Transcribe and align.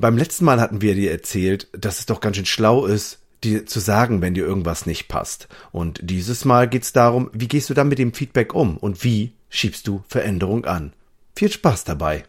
Beim 0.00 0.16
letzten 0.16 0.44
Mal 0.44 0.60
hatten 0.60 0.80
wir 0.80 0.94
dir 0.94 1.10
erzählt, 1.10 1.66
dass 1.72 1.98
es 1.98 2.06
doch 2.06 2.20
ganz 2.20 2.36
schön 2.36 2.46
schlau 2.46 2.86
ist, 2.86 3.18
dir 3.42 3.66
zu 3.66 3.80
sagen, 3.80 4.22
wenn 4.22 4.32
dir 4.32 4.46
irgendwas 4.46 4.86
nicht 4.86 5.08
passt. 5.08 5.48
Und 5.72 5.98
dieses 6.02 6.44
Mal 6.44 6.68
geht's 6.68 6.92
darum, 6.92 7.30
wie 7.32 7.48
gehst 7.48 7.68
du 7.68 7.74
dann 7.74 7.88
mit 7.88 7.98
dem 7.98 8.14
Feedback 8.14 8.54
um 8.54 8.76
und 8.76 9.02
wie 9.02 9.32
schiebst 9.48 9.88
du 9.88 10.04
Veränderung 10.06 10.66
an. 10.66 10.92
Viel 11.34 11.50
Spaß 11.50 11.82
dabei. 11.82 12.22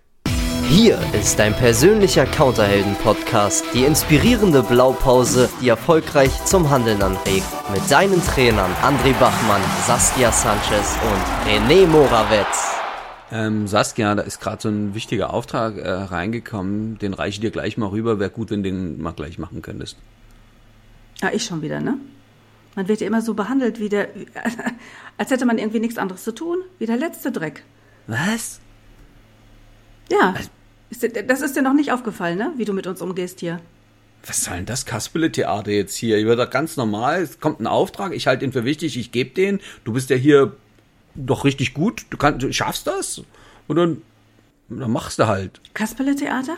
Hier 0.67 0.99
ist 1.13 1.37
dein 1.37 1.53
persönlicher 1.53 2.25
Counterhelden-Podcast, 2.25 3.63
die 3.75 3.83
inspirierende 3.83 4.63
Blaupause, 4.63 5.47
die 5.61 5.69
erfolgreich 5.69 6.31
zum 6.45 6.71
Handeln 6.71 7.03
anregt. 7.03 7.45
Mit 7.71 7.91
deinen 7.91 8.23
Trainern 8.25 8.71
André 8.81 9.13
Bachmann, 9.19 9.61
Saskia 9.85 10.31
Sanchez 10.31 10.95
und 11.03 11.47
René 11.47 11.85
Morawetz. 11.85 12.78
Ähm, 13.31 13.67
Saskia, 13.67 14.15
da 14.15 14.23
ist 14.23 14.39
gerade 14.41 14.61
so 14.61 14.69
ein 14.69 14.95
wichtiger 14.95 15.33
Auftrag 15.33 15.77
äh, 15.77 15.87
reingekommen, 15.89 16.97
den 16.97 17.13
reiche 17.13 17.35
ich 17.35 17.39
dir 17.41 17.51
gleich 17.51 17.77
mal 17.77 17.87
rüber. 17.89 18.19
Wäre 18.19 18.31
gut, 18.31 18.49
wenn 18.49 18.63
du 18.63 18.69
den 18.69 19.01
mal 19.01 19.11
gleich 19.11 19.37
machen 19.37 19.61
könntest. 19.61 19.97
Ja, 21.21 21.29
ich 21.31 21.43
schon 21.45 21.61
wieder, 21.61 21.79
ne? 21.79 21.97
Man 22.75 22.87
wird 22.87 23.01
ja 23.01 23.07
immer 23.07 23.21
so 23.21 23.33
behandelt 23.33 23.79
wie 23.79 23.89
der, 23.89 24.09
als 25.17 25.31
hätte 25.31 25.45
man 25.45 25.57
irgendwie 25.57 25.79
nichts 25.79 25.97
anderes 25.97 26.23
zu 26.23 26.33
tun, 26.33 26.57
wie 26.79 26.85
der 26.85 26.97
letzte 26.97 27.31
Dreck. 27.31 27.63
Was? 28.07 28.59
Ja, 30.11 30.33
ist 30.89 31.03
dir- 31.03 31.09
das 31.09 31.41
ist 31.41 31.55
dir 31.55 31.61
noch 31.61 31.73
nicht 31.73 31.91
aufgefallen, 31.91 32.37
ne? 32.37 32.53
Wie 32.57 32.65
du 32.65 32.73
mit 32.73 32.87
uns 32.87 33.01
umgehst 33.01 33.39
hier. 33.41 33.59
Was 34.25 34.43
soll 34.43 34.57
denn 34.57 34.65
das 34.65 34.85
Kasperle-Theater 34.85 35.71
jetzt 35.71 35.95
hier? 35.95 36.17
Ich 36.17 36.25
doch 36.25 36.49
ganz 36.49 36.77
normal. 36.77 37.21
Es 37.21 37.39
kommt 37.39 37.59
ein 37.59 37.67
Auftrag, 37.67 38.13
ich 38.13 38.27
halte 38.27 38.43
ihn 38.43 38.51
für 38.51 38.65
wichtig, 38.65 38.97
ich 38.97 39.11
gebe 39.11 39.29
den. 39.29 39.59
Du 39.83 39.93
bist 39.93 40.09
ja 40.09 40.15
hier 40.15 40.55
doch 41.15 41.45
richtig 41.45 41.73
gut. 41.73 42.05
Du, 42.09 42.17
kannst, 42.17 42.43
du 42.43 42.51
schaffst 42.53 42.87
das. 42.87 43.21
Und 43.67 43.75
dann, 43.75 44.01
dann 44.69 44.91
machst 44.91 45.19
du 45.19 45.27
halt. 45.27 45.61
Kasperle-Theater? 45.73 46.57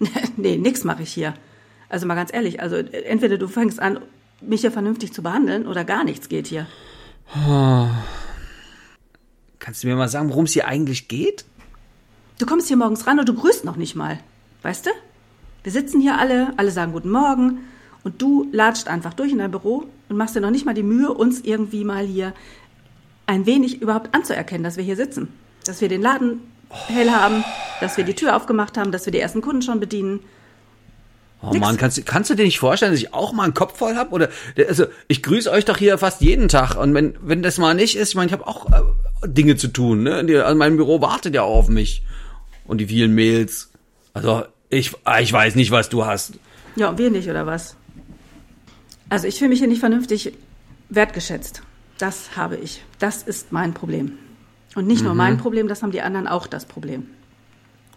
nee, 0.36 0.56
nix 0.56 0.84
mache 0.84 1.02
ich 1.02 1.12
hier. 1.12 1.34
Also 1.88 2.06
mal 2.06 2.14
ganz 2.14 2.32
ehrlich, 2.32 2.60
also 2.60 2.76
entweder 2.76 3.36
du 3.36 3.48
fängst 3.48 3.78
an, 3.78 4.00
mich 4.40 4.62
hier 4.62 4.72
vernünftig 4.72 5.12
zu 5.12 5.22
behandeln 5.22 5.66
oder 5.66 5.84
gar 5.84 6.04
nichts 6.04 6.28
geht 6.28 6.46
hier. 6.46 6.66
Kannst 9.58 9.82
du 9.82 9.86
mir 9.86 9.96
mal 9.96 10.08
sagen, 10.08 10.30
worum 10.30 10.44
es 10.44 10.52
hier 10.52 10.66
eigentlich 10.66 11.08
geht? 11.08 11.44
Du 12.38 12.46
kommst 12.46 12.68
hier 12.68 12.76
morgens 12.76 13.06
ran 13.06 13.18
und 13.18 13.28
du 13.28 13.34
grüßt 13.34 13.64
noch 13.64 13.76
nicht 13.76 13.94
mal. 13.94 14.18
Weißt 14.62 14.86
du? 14.86 14.90
Wir 15.62 15.72
sitzen 15.72 16.00
hier 16.00 16.18
alle, 16.18 16.52
alle 16.56 16.70
sagen 16.70 16.92
Guten 16.92 17.10
Morgen 17.10 17.60
und 18.04 18.20
du 18.20 18.48
latscht 18.52 18.88
einfach 18.88 19.14
durch 19.14 19.30
in 19.30 19.38
dein 19.38 19.50
Büro 19.50 19.84
und 20.08 20.16
machst 20.16 20.34
dir 20.34 20.40
noch 20.40 20.50
nicht 20.50 20.66
mal 20.66 20.74
die 20.74 20.82
Mühe, 20.82 21.12
uns 21.12 21.40
irgendwie 21.40 21.84
mal 21.84 22.04
hier 22.04 22.34
ein 23.26 23.46
wenig 23.46 23.80
überhaupt 23.80 24.14
anzuerkennen, 24.14 24.64
dass 24.64 24.76
wir 24.76 24.84
hier 24.84 24.96
sitzen. 24.96 25.28
Dass 25.64 25.80
wir 25.80 25.88
den 25.88 26.02
Laden 26.02 26.40
hell 26.88 27.10
haben, 27.10 27.44
dass 27.80 27.96
wir 27.96 28.04
die 28.04 28.14
Tür 28.14 28.36
aufgemacht 28.36 28.76
haben, 28.76 28.92
dass 28.92 29.06
wir 29.06 29.12
die 29.12 29.20
ersten 29.20 29.40
Kunden 29.42 29.62
schon 29.62 29.78
bedienen. 29.80 30.20
Oh 31.42 31.48
Nix. 31.50 31.60
Mann, 31.60 31.76
kannst, 31.76 31.98
du- 31.98 32.02
kannst 32.02 32.30
du 32.30 32.34
dir 32.34 32.44
nicht 32.44 32.58
vorstellen, 32.60 32.92
dass 32.92 33.00
ich 33.00 33.12
auch 33.14 33.32
mal 33.32 33.44
einen 33.44 33.54
Kopf 33.54 33.76
voll 33.78 33.96
hab? 33.96 34.12
Oder 34.12 34.28
also 34.68 34.86
ich 35.08 35.22
grüße 35.22 35.50
euch 35.50 35.64
doch 35.64 35.76
hier 35.76 35.98
fast 35.98 36.20
jeden 36.20 36.48
Tag. 36.48 36.76
Und 36.76 36.94
wenn, 36.94 37.14
wenn 37.20 37.42
das 37.42 37.58
mal 37.58 37.74
nicht 37.74 37.96
ist, 37.96 38.10
ich 38.10 38.14
meine, 38.14 38.28
ich 38.28 38.32
habe 38.32 38.46
auch 38.46 38.70
äh, 38.70 39.28
Dinge 39.28 39.56
zu 39.56 39.68
tun. 39.68 40.02
Ne? 40.04 40.24
Die, 40.24 40.36
also 40.36 40.56
mein 40.56 40.76
Büro 40.76 41.00
wartet 41.00 41.34
ja 41.34 41.42
auch 41.42 41.56
auf 41.58 41.68
mich. 41.68 42.02
Und 42.64 42.78
die 42.78 42.86
vielen 42.86 43.14
Mails. 43.14 43.70
Also 44.14 44.44
ich, 44.70 44.92
ah, 45.04 45.20
ich 45.20 45.32
weiß 45.32 45.56
nicht, 45.56 45.70
was 45.72 45.88
du 45.88 46.06
hast. 46.06 46.34
Ja, 46.76 46.88
und 46.90 46.98
wir 46.98 47.10
nicht, 47.10 47.28
oder 47.28 47.44
was? 47.44 47.76
Also 49.08 49.26
ich 49.26 49.36
fühle 49.38 49.50
mich 49.50 49.58
hier 49.58 49.68
nicht 49.68 49.80
vernünftig 49.80 50.32
wertgeschätzt. 50.88 51.62
Das 52.02 52.36
habe 52.36 52.56
ich. 52.56 52.82
Das 52.98 53.22
ist 53.22 53.52
mein 53.52 53.74
Problem. 53.74 54.18
Und 54.74 54.88
nicht 54.88 55.04
nur 55.04 55.14
mein 55.14 55.38
Problem, 55.38 55.68
das 55.68 55.84
haben 55.84 55.92
die 55.92 56.00
anderen 56.00 56.26
auch 56.26 56.48
das 56.48 56.64
Problem. 56.64 57.06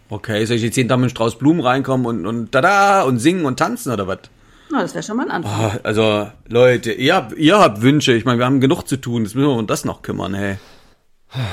Okay, 0.08 0.44
soll 0.44 0.58
ich 0.58 0.62
jetzt 0.62 0.76
jeden 0.76 0.88
Tag 0.88 0.98
mit 0.98 1.06
einem 1.06 1.10
Strauß 1.10 1.38
Blumen 1.38 1.60
reinkommen 1.60 2.06
und, 2.06 2.24
und 2.24 2.52
tada 2.52 3.02
und 3.02 3.18
singen 3.18 3.44
und 3.46 3.58
tanzen 3.58 3.92
oder 3.92 4.06
was? 4.06 4.18
Na, 4.70 4.82
das 4.82 4.94
wäre 4.94 5.02
schon 5.02 5.16
mal 5.16 5.24
ein 5.24 5.32
Anfang. 5.32 5.52
Ah, 5.52 5.80
Also, 5.82 6.30
Leute, 6.46 6.92
ihr 6.92 7.16
habt, 7.16 7.32
ihr 7.36 7.58
habt 7.58 7.82
Wünsche. 7.82 8.12
Ich 8.12 8.24
meine, 8.24 8.38
wir 8.38 8.46
haben 8.46 8.60
genug 8.60 8.84
zu 8.84 8.96
tun. 8.96 9.24
Jetzt 9.24 9.34
müssen 9.34 9.48
wir 9.48 9.56
uns 9.56 9.66
das 9.66 9.84
noch 9.84 10.02
kümmern, 10.02 10.34
hey. 10.34 10.58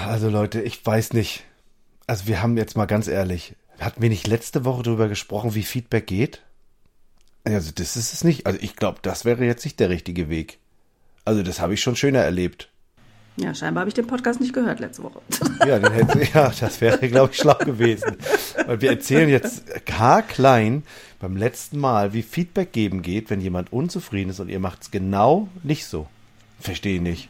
Also 0.05 0.29
Leute, 0.29 0.61
ich 0.61 0.85
weiß 0.85 1.13
nicht. 1.13 1.43
Also 2.05 2.27
wir 2.27 2.43
haben 2.43 2.55
jetzt 2.55 2.77
mal 2.77 2.85
ganz 2.85 3.07
ehrlich, 3.07 3.55
hatten 3.79 3.99
wir 3.99 4.09
nicht 4.09 4.27
letzte 4.27 4.63
Woche 4.63 4.83
darüber 4.83 5.07
gesprochen, 5.07 5.55
wie 5.55 5.63
Feedback 5.63 6.05
geht? 6.05 6.43
Also 7.45 7.71
das 7.73 7.95
ist 7.95 8.13
es 8.13 8.23
nicht. 8.23 8.45
Also 8.45 8.59
ich 8.61 8.75
glaube, 8.75 8.99
das 9.01 9.25
wäre 9.25 9.43
jetzt 9.43 9.65
nicht 9.65 9.79
der 9.79 9.89
richtige 9.89 10.29
Weg. 10.29 10.59
Also 11.25 11.43
das 11.43 11.59
habe 11.61 11.73
ich 11.73 11.81
schon 11.81 11.95
schöner 11.95 12.19
erlebt. 12.19 12.69
Ja, 13.35 13.55
scheinbar 13.55 13.81
habe 13.81 13.89
ich 13.89 13.95
den 13.95 14.05
Podcast 14.05 14.39
nicht 14.41 14.53
gehört 14.53 14.79
letzte 14.79 15.03
Woche. 15.03 15.19
Ja, 15.65 15.77
hätte, 15.77 16.21
ja 16.33 16.51
das 16.59 16.81
wäre, 16.81 17.07
glaube 17.07 17.31
ich, 17.31 17.39
schlau 17.39 17.57
gewesen. 17.57 18.17
Weil 18.65 18.81
wir 18.81 18.91
erzählen 18.91 19.29
jetzt 19.29 19.63
haarklein 19.91 20.83
beim 21.19 21.37
letzten 21.37 21.79
Mal, 21.79 22.13
wie 22.13 22.21
Feedback 22.21 22.73
geben 22.73 23.01
geht, 23.01 23.29
wenn 23.29 23.39
jemand 23.39 23.71
unzufrieden 23.71 24.29
ist 24.29 24.39
und 24.39 24.49
ihr 24.49 24.59
macht 24.59 24.83
es 24.83 24.91
genau 24.91 25.47
nicht 25.63 25.85
so. 25.85 26.07
Verstehe 26.59 27.01
nicht. 27.01 27.29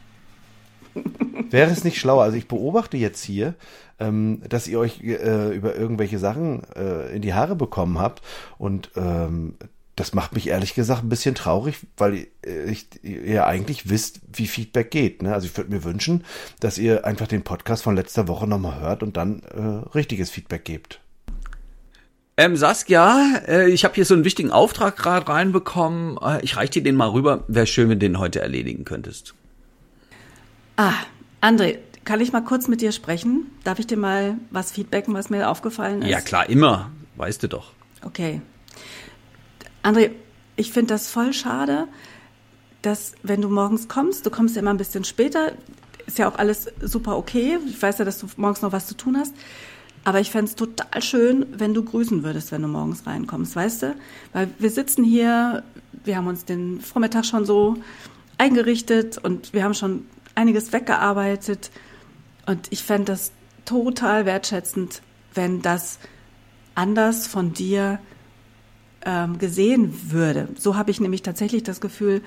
Wäre 1.49 1.71
es 1.71 1.83
nicht 1.83 1.99
schlauer? 1.99 2.23
Also 2.23 2.37
ich 2.37 2.47
beobachte 2.47 2.97
jetzt 2.97 3.23
hier, 3.23 3.53
ähm, 3.99 4.41
dass 4.47 4.67
ihr 4.67 4.79
euch 4.79 5.01
äh, 5.01 5.55
über 5.55 5.75
irgendwelche 5.75 6.19
Sachen 6.19 6.63
äh, 6.75 7.15
in 7.15 7.21
die 7.21 7.33
Haare 7.33 7.55
bekommen 7.55 7.99
habt 7.99 8.21
und 8.57 8.91
ähm, 8.95 9.55
das 9.95 10.13
macht 10.13 10.33
mich 10.33 10.47
ehrlich 10.47 10.73
gesagt 10.73 11.03
ein 11.03 11.09
bisschen 11.09 11.35
traurig, 11.35 11.77
weil 11.97 12.27
äh, 12.45 12.71
ich, 12.71 12.87
ihr 13.03 13.45
eigentlich 13.45 13.89
wisst, 13.89 14.21
wie 14.31 14.47
Feedback 14.47 14.89
geht. 14.91 15.21
Ne? 15.21 15.33
Also 15.33 15.47
ich 15.47 15.55
würde 15.55 15.69
mir 15.69 15.83
wünschen, 15.83 16.23
dass 16.59 16.77
ihr 16.77 17.05
einfach 17.05 17.27
den 17.27 17.43
Podcast 17.43 17.83
von 17.83 17.95
letzter 17.95 18.27
Woche 18.27 18.47
nochmal 18.47 18.79
hört 18.79 19.03
und 19.03 19.17
dann 19.17 19.41
äh, 19.43 19.95
richtiges 19.95 20.29
Feedback 20.31 20.65
gebt. 20.65 20.99
Ähm, 22.35 22.55
Saskia, 22.55 23.41
äh, 23.47 23.69
ich 23.69 23.83
habe 23.83 23.93
hier 23.93 24.05
so 24.05 24.15
einen 24.15 24.23
wichtigen 24.23 24.49
Auftrag 24.49 24.97
gerade 24.97 25.27
reinbekommen. 25.27 26.17
Äh, 26.17 26.41
ich 26.41 26.57
reich 26.57 26.71
dir 26.71 26.81
den 26.81 26.95
mal 26.95 27.09
rüber. 27.09 27.43
Wäre 27.47 27.67
schön, 27.67 27.89
wenn 27.89 27.99
du 27.99 28.07
den 28.07 28.17
heute 28.17 28.41
erledigen 28.41 28.85
könntest. 28.85 29.35
ah, 30.77 30.93
André, 31.41 31.77
kann 32.05 32.19
ich 32.19 32.33
mal 32.33 32.43
kurz 32.43 32.67
mit 32.67 32.81
dir 32.81 32.91
sprechen? 32.91 33.51
Darf 33.63 33.77
ich 33.77 33.85
dir 33.85 33.97
mal 33.97 34.35
was 34.49 34.71
feedbacken, 34.71 35.13
was 35.13 35.29
mir 35.29 35.47
aufgefallen 35.47 36.01
ist? 36.01 36.09
Ja, 36.09 36.21
klar, 36.21 36.49
immer. 36.49 36.89
Weißt 37.15 37.43
du 37.43 37.47
doch. 37.47 37.71
Okay. 38.01 38.41
André, 39.83 40.11
ich 40.55 40.71
finde 40.71 40.94
das 40.94 41.09
voll 41.09 41.33
schade, 41.33 41.88
dass 42.81 43.13
wenn 43.23 43.41
du 43.41 43.49
morgens 43.49 43.88
kommst, 43.88 44.25
du 44.25 44.29
kommst 44.29 44.55
ja 44.55 44.61
immer 44.61 44.71
ein 44.71 44.77
bisschen 44.77 45.03
später, 45.03 45.53
ist 46.05 46.17
ja 46.17 46.27
auch 46.27 46.38
alles 46.38 46.67
super 46.81 47.17
okay. 47.17 47.57
Ich 47.67 47.81
weiß 47.81 47.99
ja, 47.99 48.05
dass 48.05 48.19
du 48.19 48.27
morgens 48.38 48.61
noch 48.61 48.72
was 48.72 48.88
zu 48.88 48.95
tun 48.95 49.17
hast. 49.17 49.33
Aber 50.05 50.19
ich 50.19 50.31
fände 50.31 50.49
es 50.49 50.55
total 50.55 51.01
schön, 51.01 51.45
wenn 51.51 51.73
du 51.73 51.83
grüßen 51.83 52.23
würdest, 52.23 52.51
wenn 52.51 52.61
du 52.61 52.67
morgens 52.67 53.07
reinkommst, 53.07 53.55
weißt 53.55 53.83
du? 53.83 53.95
Weil 54.33 54.49
wir 54.59 54.69
sitzen 54.69 55.03
hier, 55.03 55.63
wir 56.03 56.17
haben 56.17 56.27
uns 56.27 56.43
den 56.43 56.81
Vormittag 56.81 57.25
schon 57.25 57.45
so 57.45 57.77
eingerichtet 58.38 59.17
und 59.17 59.53
wir 59.53 59.63
haben 59.63 59.73
schon 59.73 60.05
einiges 60.35 60.73
weggearbeitet. 60.73 61.72
Und 62.45 62.67
ich 62.69 62.83
fände 62.83 63.05
das 63.05 63.31
total 63.63 64.25
wertschätzend, 64.25 65.01
wenn 65.33 65.61
das 65.61 65.99
anders 66.75 67.27
von 67.27 67.53
dir 67.53 67.99
ähm, 69.06 69.38
gesehen 69.38 69.94
würde. 70.12 70.47
So 70.58 70.75
habe 70.75 70.91
ich 70.91 71.00
nämlich 71.00 71.22
tatsächlich 71.22 71.64
das 71.64 71.81
Gefühl, 71.81 72.22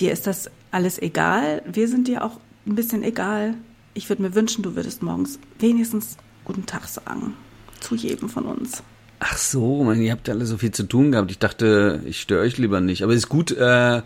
dir 0.00 0.12
ist 0.12 0.26
das 0.26 0.50
alles 0.70 1.00
egal. 1.00 1.62
Wir 1.70 1.88
sind 1.88 2.08
dir 2.08 2.24
auch 2.24 2.40
ein 2.66 2.74
bisschen 2.74 3.02
egal. 3.02 3.54
Ich 3.94 4.08
würde 4.08 4.22
mir 4.22 4.34
wünschen, 4.34 4.62
du 4.62 4.74
würdest 4.74 5.02
morgens 5.02 5.38
wenigstens 5.58 6.16
guten 6.44 6.66
Tag 6.66 6.86
sagen. 6.86 7.34
Zu 7.80 7.94
jedem 7.94 8.28
von 8.28 8.44
uns. 8.44 8.82
Ach 9.20 9.36
so, 9.36 9.84
man, 9.84 10.00
ihr 10.00 10.12
habt 10.12 10.28
ja 10.28 10.34
alle 10.34 10.46
so 10.46 10.58
viel 10.58 10.72
zu 10.72 10.84
tun 10.84 11.12
gehabt. 11.12 11.30
Ich 11.30 11.38
dachte, 11.38 12.00
ich 12.04 12.20
störe 12.20 12.42
euch 12.42 12.58
lieber 12.58 12.80
nicht. 12.80 13.02
Aber 13.02 13.12
ist 13.12 13.28
gut, 13.28 13.52
äh, 13.52 14.02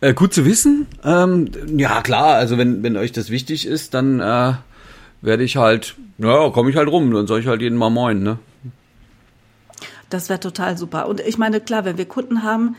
äh, 0.00 0.14
gut 0.14 0.32
zu 0.32 0.44
wissen. 0.44 0.86
Ähm, 1.04 1.50
ja, 1.76 2.00
klar, 2.02 2.34
also 2.36 2.58
wenn, 2.58 2.82
wenn 2.82 2.96
euch 2.96 3.12
das 3.12 3.30
wichtig 3.30 3.66
ist, 3.66 3.94
dann 3.94 4.20
äh, 4.20 4.54
werde 5.20 5.44
ich 5.44 5.56
halt, 5.56 5.96
ja, 6.18 6.50
komme 6.50 6.70
ich 6.70 6.76
halt 6.76 6.88
rum. 6.88 7.12
Dann 7.12 7.26
soll 7.26 7.40
ich 7.40 7.46
halt 7.46 7.62
jeden 7.62 7.76
mal 7.76 7.90
moin, 7.90 8.22
ne? 8.22 8.38
Das 10.12 10.28
wäre 10.28 10.40
total 10.40 10.76
super. 10.76 11.08
Und 11.08 11.20
ich 11.20 11.38
meine, 11.38 11.60
klar, 11.60 11.84
wenn 11.84 11.96
wir 11.96 12.04
Kunden 12.04 12.42
haben, 12.42 12.76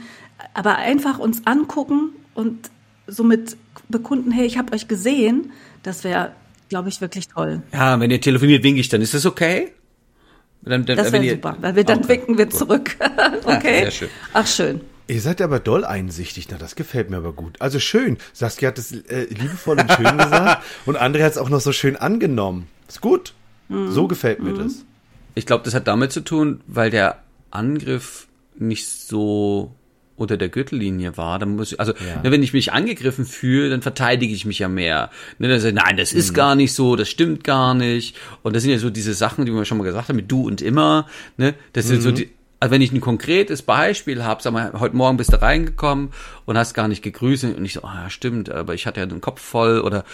aber 0.53 0.77
einfach 0.77 1.19
uns 1.19 1.45
angucken 1.45 2.09
und 2.35 2.69
somit 3.07 3.57
bekunden, 3.89 4.31
hey, 4.31 4.45
ich 4.45 4.57
habe 4.57 4.73
euch 4.73 4.87
gesehen, 4.87 5.51
das 5.81 6.03
wäre, 6.03 6.31
glaube 6.69 6.89
ich, 6.89 7.01
wirklich 7.01 7.27
toll. 7.29 7.63
Ja, 7.73 7.99
wenn 7.99 8.11
ihr 8.11 8.21
telefoniert, 8.21 8.63
winke 8.63 8.79
ich 8.79 8.89
dann. 8.89 9.01
Ist 9.01 9.13
das 9.13 9.25
okay? 9.25 9.71
Dann, 10.61 10.85
dann, 10.85 10.95
Das 10.95 11.11
wäre 11.11 11.29
super, 11.29 11.57
weil 11.59 11.75
wir 11.75 11.83
dann 11.83 11.99
Okay, 11.99 12.09
winken 12.09 12.37
wir 12.37 12.49
zurück. 12.49 12.95
okay? 13.43 13.81
sehr 13.81 13.91
schön. 13.91 14.09
Ach, 14.33 14.47
schön. 14.47 14.81
Ihr 15.07 15.19
seid 15.19 15.41
aber 15.41 15.59
doll 15.59 15.83
einsichtig, 15.83 16.47
na 16.49 16.57
das 16.57 16.75
gefällt 16.75 17.09
mir 17.09 17.17
aber 17.17 17.33
gut. 17.33 17.59
Also 17.59 17.79
schön, 17.79 18.17
Saskia 18.31 18.69
hat 18.69 18.77
es 18.77 18.93
äh, 18.93 19.25
liebevoll 19.25 19.77
und 19.79 19.91
schön 19.91 20.17
gesagt 20.17 20.63
und 20.85 20.97
André 20.97 21.23
hat 21.23 21.33
es 21.33 21.37
auch 21.37 21.49
noch 21.49 21.59
so 21.59 21.73
schön 21.73 21.97
angenommen. 21.97 22.67
Ist 22.87 23.01
gut. 23.01 23.33
So 23.69 24.07
gefällt 24.07 24.41
mir 24.41 24.53
das. 24.53 24.85
Ich 25.35 25.45
glaube, 25.45 25.63
das 25.63 25.73
hat 25.73 25.87
damit 25.87 26.11
zu 26.11 26.21
tun, 26.21 26.61
weil 26.67 26.91
der 26.91 27.22
Angriff 27.53 28.27
nicht 28.57 28.87
so 28.87 29.73
unter 30.15 30.37
der 30.37 30.49
Gürtellinie 30.49 31.17
war, 31.17 31.39
dann 31.39 31.55
muss 31.55 31.71
ich, 31.71 31.79
also 31.79 31.93
Ja. 31.93 32.21
ne, 32.21 32.31
wenn 32.31 32.43
ich 32.43 32.53
mich 32.53 32.71
angegriffen 32.71 33.25
fühle, 33.25 33.69
dann 33.71 33.81
verteidige 33.81 34.33
ich 34.33 34.45
mich 34.45 34.59
ja 34.59 34.67
mehr. 34.69 35.09
Ne, 35.39 35.47
dann 35.47 35.65
ich, 35.65 35.73
nein, 35.73 35.97
das 35.97 36.13
ist 36.13 36.31
Mhm. 36.31 36.35
gar 36.35 36.55
nicht 36.55 36.73
so, 36.73 36.95
das 36.95 37.09
stimmt 37.09 37.43
gar 37.43 37.73
nicht. 37.73 38.15
Und 38.43 38.55
das 38.55 38.61
sind 38.61 38.71
ja 38.71 38.77
so 38.77 38.91
diese 38.91 39.15
Sachen, 39.15 39.45
die 39.45 39.51
wir 39.51 39.65
schon 39.65 39.79
mal 39.79 39.83
gesagt 39.85 40.09
haben, 40.09 40.15
mit 40.15 40.31
du 40.31 40.45
und 40.45 40.61
immer. 40.61 41.07
Ne, 41.37 41.55
das 41.73 41.87
sind 41.87 42.01
so 42.01 42.11
Mhm. 42.11 42.15
die, 42.15 42.29
also 42.59 42.71
wenn 42.71 42.81
ich 42.81 42.91
ein 42.93 43.01
konkretes 43.01 43.63
Beispiel 43.63 44.23
habe, 44.23 44.41
sag 44.43 44.53
mal, 44.53 44.71
heute 44.79 44.95
Morgen 44.95 45.17
bist 45.17 45.33
du 45.33 45.41
reingekommen 45.41 46.09
und 46.45 46.57
hast 46.59 46.75
gar 46.75 46.87
nicht 46.87 47.01
gegrüßt 47.01 47.45
und 47.45 47.65
ich 47.65 47.73
so, 47.73 47.81
ah 47.83 48.03
ja, 48.03 48.09
stimmt, 48.11 48.51
aber 48.51 48.75
ich 48.75 48.85
hatte 48.85 48.99
ja 48.99 49.07
den 49.07 49.19
Kopf 49.19 49.41
voll 49.41 49.81
oder 49.81 50.05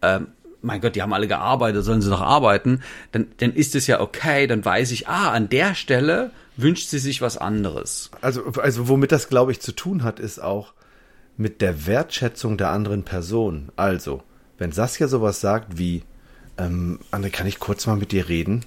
ähm, 0.00 0.28
mein 0.62 0.80
Gott, 0.80 0.94
die 0.96 1.02
haben 1.02 1.12
alle 1.12 1.28
gearbeitet, 1.28 1.84
sollen 1.84 2.02
sie 2.02 2.10
doch 2.10 2.20
arbeiten, 2.20 2.80
dann, 3.10 3.26
dann 3.38 3.52
ist 3.52 3.74
es 3.74 3.86
ja 3.86 4.00
okay, 4.00 4.46
dann 4.46 4.64
weiß 4.64 4.92
ich, 4.92 5.08
ah, 5.08 5.32
an 5.32 5.48
der 5.48 5.74
Stelle 5.74 6.30
wünscht 6.56 6.88
sie 6.88 6.98
sich 6.98 7.20
was 7.20 7.36
anderes. 7.36 8.10
Also, 8.20 8.44
also 8.54 8.88
womit 8.88 9.12
das, 9.12 9.28
glaube 9.28 9.52
ich, 9.52 9.60
zu 9.60 9.72
tun 9.72 10.02
hat, 10.02 10.20
ist 10.20 10.40
auch 10.42 10.72
mit 11.36 11.60
der 11.60 11.86
Wertschätzung 11.86 12.56
der 12.56 12.70
anderen 12.70 13.04
Person. 13.04 13.70
Also, 13.76 14.22
wenn 14.58 14.72
Saskia 14.72 15.08
sowas 15.08 15.40
sagt 15.40 15.78
wie, 15.78 16.02
ähm, 16.58 17.00
André, 17.10 17.30
kann 17.30 17.46
ich 17.46 17.58
kurz 17.58 17.86
mal 17.86 17.96
mit 17.96 18.12
dir 18.12 18.28
reden? 18.28 18.64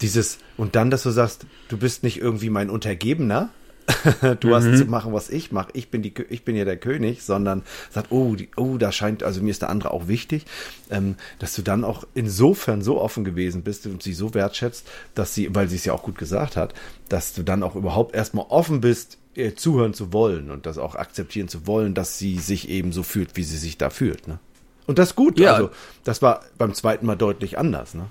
Dieses, 0.00 0.38
und 0.56 0.76
dann, 0.76 0.90
dass 0.90 1.02
du 1.02 1.10
sagst, 1.10 1.46
du 1.68 1.76
bist 1.78 2.02
nicht 2.02 2.20
irgendwie 2.20 2.50
mein 2.50 2.70
Untergebener, 2.70 3.50
du 4.40 4.54
hast 4.54 4.76
zu 4.76 4.84
machen, 4.86 5.12
was 5.12 5.30
ich 5.30 5.52
mache, 5.52 5.70
ich 5.72 5.90
bin 5.90 6.02
die, 6.02 6.12
ich 6.30 6.44
bin 6.44 6.56
ja 6.56 6.64
der 6.64 6.76
König, 6.76 7.22
sondern 7.22 7.62
sagt, 7.90 8.12
oh, 8.12 8.34
die, 8.34 8.48
oh, 8.56 8.76
da 8.76 8.92
scheint, 8.92 9.22
also 9.22 9.40
mir 9.42 9.50
ist 9.50 9.62
der 9.62 9.70
andere 9.70 9.92
auch 9.92 10.08
wichtig, 10.08 10.44
ähm, 10.90 11.16
dass 11.38 11.54
du 11.54 11.62
dann 11.62 11.84
auch 11.84 12.04
insofern 12.14 12.82
so 12.82 13.00
offen 13.00 13.24
gewesen 13.24 13.62
bist 13.62 13.86
und 13.86 14.02
sie 14.02 14.12
so 14.12 14.34
wertschätzt, 14.34 14.86
dass 15.14 15.34
sie, 15.34 15.54
weil 15.54 15.68
sie 15.68 15.76
es 15.76 15.84
ja 15.84 15.92
auch 15.92 16.02
gut 16.02 16.18
gesagt 16.18 16.56
hat, 16.56 16.74
dass 17.08 17.32
du 17.32 17.42
dann 17.42 17.62
auch 17.62 17.76
überhaupt 17.76 18.14
erstmal 18.14 18.46
offen 18.48 18.80
bist, 18.80 19.18
ihr 19.34 19.56
zuhören 19.56 19.94
zu 19.94 20.12
wollen 20.12 20.50
und 20.50 20.66
das 20.66 20.78
auch 20.78 20.94
akzeptieren 20.94 21.48
zu 21.48 21.66
wollen, 21.66 21.94
dass 21.94 22.18
sie 22.18 22.38
sich 22.38 22.68
eben 22.68 22.92
so 22.92 23.02
fühlt, 23.02 23.36
wie 23.36 23.44
sie 23.44 23.56
sich 23.58 23.78
da 23.78 23.90
fühlt, 23.90 24.28
ne? 24.28 24.38
Und 24.86 24.98
das 24.98 25.10
ist 25.10 25.16
gut, 25.16 25.38
Ja. 25.38 25.52
also 25.52 25.70
das 26.04 26.22
war 26.22 26.40
beim 26.56 26.72
zweiten 26.74 27.04
Mal 27.06 27.16
deutlich 27.16 27.58
anders, 27.58 27.94
ne? 27.94 28.06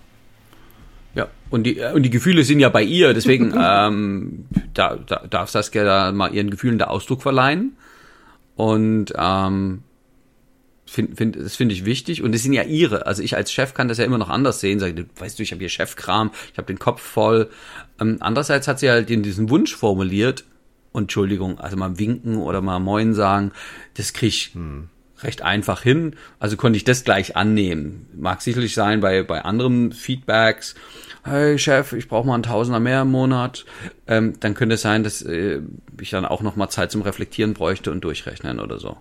Ja, 1.18 1.30
und 1.50 1.64
die, 1.64 1.80
und 1.80 2.04
die 2.04 2.12
Gefühle 2.12 2.44
sind 2.44 2.60
ja 2.60 2.70
bei 2.70 2.84
ihr, 2.84 3.16
deswegen 3.16 3.52
ähm, 3.60 4.46
da, 4.76 4.96
da 4.96 5.26
darf 5.28 5.50
Saskia 5.50 5.84
da 5.84 6.12
mal 6.12 6.32
ihren 6.32 6.52
Gefühlen 6.52 6.78
der 6.78 6.92
Ausdruck 6.92 7.24
verleihen. 7.24 7.76
Und 8.56 9.14
ähm, 9.18 9.82
find, 10.86 11.18
find, 11.18 11.36
das 11.36 11.56
finde 11.56 11.74
ich 11.74 11.86
wichtig. 11.86 12.22
Und 12.22 12.36
das 12.36 12.44
sind 12.44 12.54
ja 12.54 12.62
ihre. 12.62 13.08
Also 13.08 13.24
ich 13.24 13.36
als 13.36 13.52
Chef 13.52 13.74
kann 13.74 13.88
das 13.88 13.98
ja 13.98 14.06
immer 14.06 14.20
noch 14.20 14.30
anders 14.30 14.60
sehen. 14.60 14.80
Sag, 14.80 14.98
ich, 14.98 15.06
weißt 15.18 15.40
du, 15.40 15.44
ich 15.44 15.52
habe 15.52 15.60
hier 15.60 15.70
Chefkram, 15.70 16.32
ich 16.52 16.58
habe 16.60 16.68
den 16.68 16.78
Kopf 16.78 17.02
voll. 17.02 17.50
Ähm, 18.00 18.18
andererseits 18.20 18.68
hat 18.68 18.78
sie 18.78 18.90
halt 18.90 19.10
diesen 19.10 19.50
Wunsch 19.50 19.76
formuliert. 19.76 20.46
Und 20.92 21.04
Entschuldigung, 21.04 21.60
also 21.60 21.78
mal 21.78 21.98
winken 21.98 22.38
oder 22.38 22.62
mal 22.62 22.80
Moin 22.80 23.14
sagen, 23.14 23.52
das 23.96 24.14
krieg 24.14 24.30
ich 24.30 24.56
recht 25.24 25.42
einfach 25.42 25.82
hin. 25.82 26.16
Also 26.40 26.58
konnte 26.58 26.78
ich 26.78 26.84
das 26.84 27.04
gleich 27.04 27.36
annehmen. 27.36 28.08
Mag 28.16 28.42
sicherlich 28.42 28.74
sein 28.74 29.00
bei, 29.00 29.24
bei 29.24 29.42
anderen 29.44 29.92
Feedbacks. 29.92 30.76
Hey 31.24 31.58
Chef, 31.60 31.94
ich 31.94 32.08
brauche 32.08 32.28
mal 32.28 32.36
einen 32.36 32.44
Tausender 32.44 32.80
mehr 32.80 33.02
im 33.02 33.12
Monat. 33.12 33.66
Ähm, 34.08 34.36
dann 34.40 34.54
könnte 34.54 34.76
es 34.76 34.82
sein, 34.82 35.04
dass 35.04 35.22
äh, 35.22 35.62
ich 36.00 36.10
dann 36.10 36.26
auch 36.26 36.42
noch 36.42 36.56
mal 36.56 36.70
Zeit 36.70 36.92
zum 36.92 37.02
Reflektieren 37.02 37.54
bräuchte 37.54 37.92
und 37.92 38.04
durchrechnen 38.04 38.60
oder 38.60 38.80
so. 38.80 38.98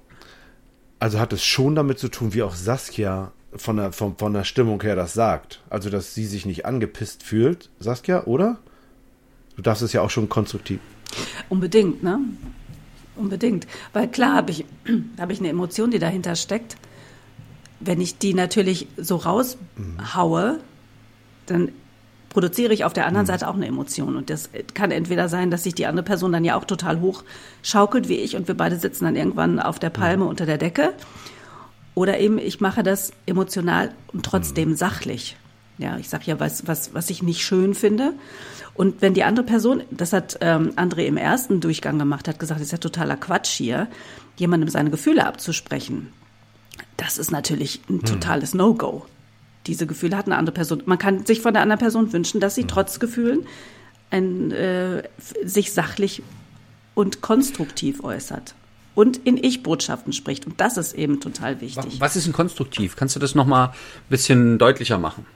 Also 0.99 1.21
hat 1.21 1.33
es 1.33 1.45
schon 1.45 1.75
damit 1.75 1.99
zu 1.99 2.09
tun, 2.09 2.35
wie 2.35 2.43
auch 2.43 2.55
Saskia 2.55 3.33
von 3.55 3.77
der, 3.77 3.93
von, 3.93 4.17
von 4.17 4.33
der 4.33 4.45
Stimmung 4.45 4.83
her 4.83 4.97
das 4.97 5.15
sagt. 5.15 5.61
Also, 5.71 5.91
dass 5.91 6.15
sie 6.15 6.27
sich 6.27 6.47
nicht 6.47 6.65
angepisst 6.67 7.23
fühlt, 7.23 7.71
Saskia, 7.79 8.25
oder? 8.25 8.59
Du 9.57 9.63
darfst 9.63 9.83
es 9.83 9.93
ja 9.93 10.03
auch 10.03 10.11
schon 10.11 10.29
konstruktiv. 10.29 10.81
Unbedingt, 11.49 12.03
ne? 12.03 12.19
Unbedingt. 13.17 13.67
Weil 13.93 14.09
klar 14.09 14.35
habe 14.35 14.51
ich, 14.51 14.65
habe 15.21 15.33
ich 15.33 15.41
eine 15.41 15.49
Emotion, 15.49 15.91
die 15.91 15.99
dahinter 15.99 16.37
steckt. 16.37 16.77
Wenn 17.81 18.01
ich 18.01 18.19
die 18.19 18.35
natürlich 18.35 18.89
so 18.97 19.17
raushaue, 19.17 20.61
dann 21.47 21.73
produziere 22.31 22.75
ich 22.75 22.85
auf 22.85 22.93
der 22.93 23.07
anderen 23.07 23.27
Seite 23.27 23.49
auch 23.49 23.55
eine 23.55 23.67
Emotion. 23.67 24.17
Und 24.17 24.29
das 24.29 24.51
kann 24.75 24.91
entweder 24.91 25.29
sein, 25.29 25.51
dass 25.51 25.63
sich 25.63 25.75
die 25.75 25.87
andere 25.87 26.05
Person 26.05 26.33
dann 26.33 26.45
ja 26.45 26.57
auch 26.57 26.65
total 26.65 27.01
hoch 27.01 27.25
schaukelt 27.63 28.09
wie 28.09 28.17
ich 28.17 28.37
und 28.37 28.47
wir 28.47 28.55
beide 28.55 28.77
sitzen 28.77 29.05
dann 29.05 29.17
irgendwann 29.17 29.59
auf 29.59 29.79
der 29.79 29.91
Palme 29.91 30.27
unter 30.27 30.45
der 30.45 30.59
Decke. 30.59 30.93
Oder 31.95 32.21
eben, 32.21 32.39
ich 32.39 32.61
mache 32.61 32.83
das 32.83 33.13
emotional 33.25 33.95
und 34.13 34.27
trotzdem 34.27 34.77
sachlich. 34.77 35.37
Ja, 35.79 35.97
ich 35.97 36.11
sage 36.11 36.25
ja, 36.27 36.39
was, 36.39 36.67
was, 36.67 36.93
was 36.93 37.09
ich 37.09 37.23
nicht 37.23 37.43
schön 37.43 37.75
finde. 37.75 38.13
Und 38.77 39.01
wenn 39.01 39.15
die 39.15 39.25
andere 39.25 39.47
Person, 39.47 39.83
das 39.91 40.13
hat 40.13 40.39
ähm, 40.41 40.73
André 40.77 41.07
im 41.07 41.17
ersten 41.17 41.61
Durchgang 41.61 41.99
gemacht, 41.99 42.29
hat 42.29 42.39
gesagt, 42.39 42.61
das 42.61 42.67
ist 42.67 42.73
ja 42.73 42.79
totaler 42.79 43.17
Quatsch 43.17 43.51
hier, 43.51 43.89
jemandem 44.37 44.69
seine 44.69 44.91
Gefühle 44.91 45.27
abzusprechen. 45.27 46.13
Das 46.97 47.19
ist 47.19 47.31
natürlich 47.31 47.81
ein 47.89 48.03
totales 48.03 48.55
No-Go. 48.55 49.07
Diese 49.67 49.87
Gefühle 49.87 50.17
hat 50.17 50.27
eine 50.27 50.37
andere 50.37 50.55
Person. 50.55 50.83
Man 50.87 50.99
kann 50.99 51.25
sich 51.25 51.41
von 51.41 51.55
der 51.55 51.63
anderen 51.63 51.81
Person 51.81 52.13
wünschen, 52.13 52.41
dass 52.41 52.55
sie 52.55 52.65
trotz 52.65 53.01
Gefühlen 53.01 53.47
ein, 54.11 54.53
äh, 54.53 55.03
sich 55.43 55.73
sachlich 55.73 56.23
und 56.95 57.21
konstruktiv 57.21 58.05
äußert 58.05 58.55
und 58.95 59.19
in 59.19 59.37
Ich-Botschaften 59.37 60.13
spricht. 60.13 60.47
Und 60.47 60.61
das 60.61 60.77
ist 60.77 60.95
eben 60.95 61.21
total 61.21 61.61
wichtig. 61.61 62.01
Was 62.01 62.17
ist 62.17 62.27
denn 62.27 62.33
konstruktiv? 62.33 62.97
Kannst 62.97 63.17
du 63.17 63.21
das 63.21 63.35
noch 63.35 63.47
mal 63.47 63.69
ein 63.69 63.75
bisschen 64.09 64.59
deutlicher 64.59 64.99
machen? 64.99 65.27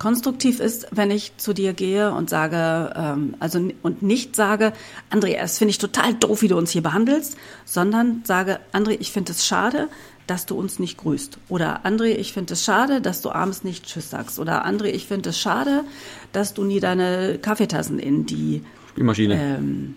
Konstruktiv 0.00 0.60
ist, 0.60 0.88
wenn 0.92 1.10
ich 1.10 1.36
zu 1.36 1.52
dir 1.52 1.74
gehe 1.74 2.10
und 2.12 2.30
sage, 2.30 2.92
ähm, 2.96 3.36
also 3.38 3.60
und 3.82 4.02
nicht 4.02 4.34
sage, 4.34 4.72
André, 5.10 5.38
das 5.38 5.58
finde 5.58 5.70
ich 5.70 5.78
total 5.78 6.14
doof, 6.14 6.40
wie 6.40 6.48
du 6.48 6.56
uns 6.56 6.70
hier 6.70 6.82
behandelst, 6.82 7.36
sondern 7.66 8.22
sage, 8.24 8.60
André, 8.72 8.96
ich 8.98 9.12
finde 9.12 9.32
es 9.32 9.46
schade, 9.46 9.88
dass 10.26 10.46
du 10.46 10.56
uns 10.58 10.78
nicht 10.78 10.96
grüßt. 10.96 11.36
Oder 11.50 11.84
André, 11.84 12.14
ich 12.16 12.32
finde 12.32 12.54
es 12.54 12.64
schade, 12.64 13.02
dass 13.02 13.20
du 13.20 13.30
abends 13.30 13.62
nicht 13.62 13.84
Tschüss 13.84 14.08
sagst. 14.08 14.38
Oder 14.38 14.64
André, 14.66 14.86
ich 14.86 15.06
finde 15.06 15.30
es 15.30 15.38
schade, 15.38 15.84
dass 16.32 16.54
du 16.54 16.64
nie 16.64 16.80
deine 16.80 17.38
Kaffeetassen 17.38 17.98
in 17.98 18.24
die 18.24 18.64
Die 18.96 19.02
Maschine. 19.02 19.34
ähm, 19.34 19.96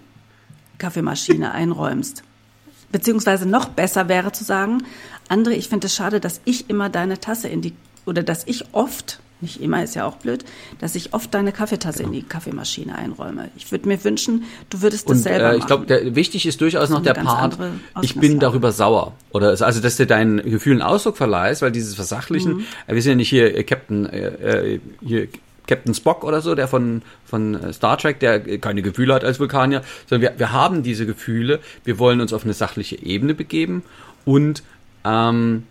Kaffeemaschine 0.80 1.54
einräumst. 1.54 2.24
Beziehungsweise 2.92 3.48
noch 3.48 3.70
besser 3.70 4.10
wäre 4.10 4.34
zu 4.34 4.44
sagen, 4.44 4.84
André, 5.30 5.52
ich 5.52 5.70
finde 5.70 5.88
es 5.88 5.96
schade, 5.96 6.20
dass 6.20 6.42
ich 6.44 6.70
immer 6.70 6.90
deine 6.90 7.22
Tasse 7.22 7.48
in 7.48 7.62
die, 7.62 7.74
oder 8.06 8.22
dass 8.22 8.46
ich 8.46 8.66
oft, 8.74 9.20
nicht 9.44 9.62
immer 9.62 9.84
ist 9.84 9.94
ja 9.94 10.06
auch 10.06 10.16
blöd, 10.18 10.44
dass 10.80 10.96
ich 10.96 11.14
oft 11.14 11.32
deine 11.34 11.52
Kaffeetasse 11.52 12.02
in 12.02 12.12
die 12.12 12.24
Kaffeemaschine 12.24 12.96
einräume. 12.96 13.50
Ich 13.56 13.72
würde 13.72 13.88
mir 13.88 14.04
wünschen, 14.04 14.46
du 14.72 14.82
würdest 14.82 15.08
das 15.08 15.18
Und 15.18 15.24
selber 15.24 15.46
äh, 15.46 15.48
machen. 15.50 15.60
ich 15.60 15.66
glaube, 15.68 16.16
wichtig 16.16 16.48
ist 16.48 16.60
durchaus 16.62 16.90
noch 16.90 17.04
der 17.04 17.14
Part, 17.14 17.58
ich 18.02 18.16
bin 18.16 18.40
darüber 18.40 18.72
sauer. 18.72 19.14
Oder 19.32 19.50
also, 19.50 19.80
dass 19.80 19.98
du 19.98 20.08
deinen 20.08 20.42
Gefühlen 20.42 20.82
Ausdruck 20.82 21.18
verleihst, 21.18 21.62
weil 21.62 21.72
dieses 21.72 21.94
Versachlichen, 21.94 22.54
Mhm. 22.58 22.64
äh, 22.88 22.96
wir 22.96 23.02
sind 23.04 23.12
ja 23.12 23.16
nicht 23.18 23.30
hier 23.30 23.56
äh, 23.56 23.64
Captain, 23.64 24.06
äh, 24.08 24.74
äh, 24.76 24.80
hier 25.06 25.28
Captain 25.68 25.94
Spock 25.94 26.24
oder 26.24 26.42
so, 26.42 26.56
der 26.56 26.68
von, 26.68 27.02
von 27.26 27.56
äh, 27.56 27.72
Star 27.74 27.98
Trek, 27.98 28.20
der 28.20 28.48
äh, 28.48 28.58
keine 28.58 28.82
Gefühle 28.82 29.14
hat 29.14 29.24
als 29.24 29.40
Vulkanier, 29.40 29.82
sondern 30.10 30.32
wir, 30.34 30.40
wir 30.40 30.52
haben 30.52 30.84
diese 30.84 31.06
Gefühle, 31.06 31.60
wir 31.84 32.00
wollen 32.00 32.20
uns 32.22 32.34
auf 32.34 32.44
eine 32.44 32.54
sachliche 32.54 33.02
Ebene 33.02 33.34
begeben 33.34 33.84
und 34.26 34.64
ähm, 35.06 35.64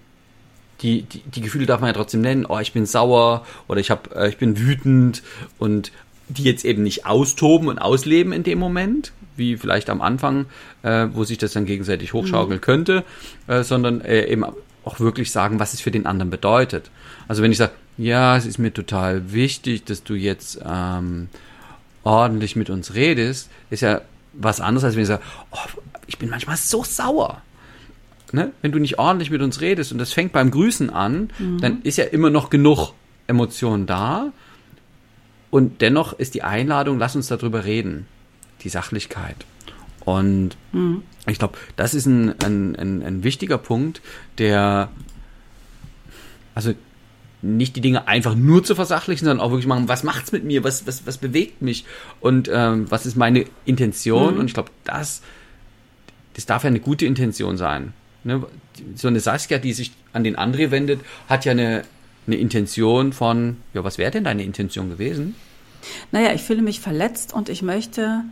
die, 0.83 1.03
die, 1.03 1.21
die 1.21 1.41
Gefühle 1.41 1.67
darf 1.67 1.81
man 1.81 1.89
ja 1.89 1.95
trotzdem 1.95 2.21
nennen. 2.21 2.47
Oh, 2.47 2.59
ich 2.59 2.73
bin 2.73 2.87
sauer 2.87 3.47
oder 3.69 3.81
ich, 3.81 3.91
hab, 3.91 4.15
äh, 4.15 4.29
ich 4.29 4.39
bin 4.39 4.59
wütend 4.59 5.23
und 5.59 5.93
die 6.29 6.45
jetzt 6.45 6.65
eben 6.65 6.83
nicht 6.83 7.07
austoben 7.07 7.69
und 7.69 7.79
ausleben 7.79 8.33
in 8.33 8.43
dem 8.43 8.59
Moment, 8.59 9.13
wie 9.37 9.57
vielleicht 9.57 9.91
am 9.91 10.01
Anfang, 10.01 10.47
äh, 10.83 11.07
wo 11.13 11.25
sich 11.25 11.39
das 11.39 11.53
dann 11.53 11.67
gegenseitig 11.67 12.13
hochschaukeln 12.13 12.61
könnte, 12.61 13.05
äh, 13.47 13.63
sondern 13.63 14.01
äh, 14.01 14.27
eben 14.27 14.45
auch 14.85 15.01
wirklich 15.01 15.31
sagen, 15.31 15.61
was 15.61 15.75
es 15.75 15.81
für 15.81 15.91
den 15.91 16.07
anderen 16.07 16.31
bedeutet. 16.31 16.91
Also 17.29 17.43
wenn 17.43 17.53
ich 17.53 17.59
sage, 17.59 17.73
ja, 17.99 18.37
es 18.37 18.47
ist 18.47 18.59
mir 18.59 18.73
total 18.73 19.33
wichtig, 19.33 19.85
dass 19.85 20.03
du 20.03 20.15
jetzt 20.15 20.61
ähm, 20.67 21.29
ordentlich 22.03 22.57
mit 22.57 22.71
uns 22.71 22.95
redest, 22.95 23.51
ist 23.71 23.83
ja 23.83 24.01
was 24.33 24.61
anderes, 24.61 24.85
als 24.85 24.95
wenn 24.95 25.03
ich 25.03 25.09
sage, 25.09 25.23
oh, 25.51 25.81
ich 26.07 26.19
bin 26.19 26.31
manchmal 26.31 26.57
so 26.57 26.83
sauer 26.83 27.43
ne, 28.33 28.53
wenn 28.63 28.73
du 28.73 28.79
nicht 28.79 28.99
ordentlich 28.99 29.31
mit 29.31 29.43
uns 29.43 29.61
redest 29.61 29.93
und 29.93 29.99
das 29.99 30.13
fängt 30.13 30.33
beim 30.33 30.51
Grüßen 30.51 30.91
an, 30.91 31.31
dann 31.61 31.83
ist 31.83 31.99
ja 31.99 32.05
immer 32.05 32.31
noch 32.31 32.51
genug 32.51 32.93
Emotion 33.27 33.87
da. 33.87 34.33
Und 35.51 35.83
dennoch 35.83 36.19
ist 36.19 36.35
die 36.35 36.43
Einladung, 36.43 36.99
lass 36.99 37.15
uns 37.15 37.29
darüber 37.29 37.65
reden. 37.65 38.07
Die 38.63 38.69
Sachlichkeit. 38.71 39.37
Und 40.05 40.57
ich 41.27 41.39
glaube, 41.39 41.59
das 41.77 41.95
ist 41.95 42.07
ein, 42.07 42.35
ein, 42.43 42.75
ein, 42.77 43.03
ein 43.03 43.25
wichtiger 43.25 43.59
Punkt, 43.59 44.01
der, 44.39 44.89
also 46.55 46.75
nicht 47.43 47.77
die 47.77 47.81
Dinge 47.81 48.09
einfach 48.09 48.35
nur 48.35 48.65
zu 48.65 48.75
versachlichen, 48.75 49.27
sondern 49.27 49.45
auch 49.45 49.51
wirklich 49.51 49.67
machen, 49.67 49.89
was 49.89 50.05
macht's 50.05 50.33
mit 50.33 50.45
mir, 50.45 50.65
was, 50.65 50.87
was, 50.87 51.07
was 51.07 51.19
bewegt 51.19 51.61
mich 51.61 51.85
und 52.21 52.49
ähm, 52.53 52.91
was 52.91 53.05
ist 53.05 53.17
meine 53.17 53.45
Intention. 53.65 54.39
Und 54.39 54.47
ich 54.47 54.55
glaube, 54.55 54.71
das, 54.85 55.23
das 56.35 56.47
darf 56.47 56.63
ja 56.63 56.69
eine 56.69 56.81
gute 56.81 57.05
Intention 57.05 57.57
sein. 57.57 57.93
Ne? 58.25 58.45
So 58.95 59.09
eine 59.09 59.21
Saskia, 59.21 59.59
die 59.59 59.73
sich 59.73 59.93
an 60.13 60.25
den 60.25 60.37
André 60.37 60.71
wendet, 60.71 61.01
hat 61.29 61.45
ja 61.45 61.53
eine, 61.53 61.85
eine 62.27 62.37
Intention 62.37 63.13
von, 63.13 63.59
ja, 63.75 63.85
was 63.85 63.99
wäre 63.99 64.11
denn 64.11 64.25
deine 64.25 64.45
Intention 64.45 64.91
gewesen? 64.91 65.35
Naja, 66.13 66.33
ich 66.33 66.43
fühle 66.43 66.63
mich 66.63 66.81
verletzt 66.81 67.33
und 67.33 67.49
ich 67.49 67.63
möchte 67.63 68.25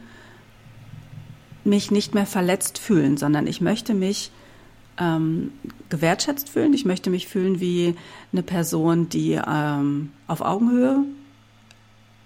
mich 1.64 1.90
nicht 1.90 2.14
mehr 2.14 2.26
verletzt 2.26 2.78
fühlen, 2.78 3.16
sondern 3.16 3.46
ich 3.46 3.60
möchte 3.60 3.94
mich 3.94 4.30
ähm, 4.98 5.52
gewertschätzt 5.88 6.50
fühlen. 6.50 6.72
Ich 6.74 6.84
möchte 6.84 7.10
mich 7.10 7.26
fühlen 7.26 7.60
wie 7.60 7.94
eine 8.32 8.42
Person, 8.42 9.08
die 9.08 9.40
ähm, 9.46 10.12
auf 10.26 10.40
Augenhöhe 10.40 11.04